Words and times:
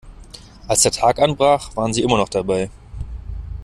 Als 0.67 0.81
der 0.81 0.91
Tag 0.91 1.19
anbrach, 1.19 1.75
waren 1.75 1.93
sie 1.93 2.01
immer 2.01 2.17
noch 2.17 2.29
dabei. 2.29 2.71